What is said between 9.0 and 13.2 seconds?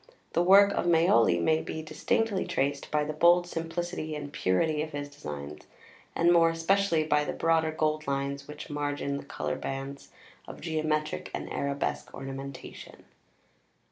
the coloured bands of geometric and arabesque ornamentation.